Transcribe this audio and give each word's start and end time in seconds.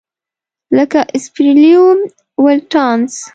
لکه 0.77 0.99
سپیریلوم 1.23 1.99
ولټانس. 2.43 3.13